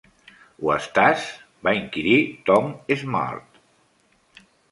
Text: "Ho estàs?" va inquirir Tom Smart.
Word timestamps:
"Ho 0.61 0.69
estàs?" 0.75 1.25
va 1.67 1.73
inquirir 1.81 2.17
Tom 2.49 2.73
Smart. 3.05 3.63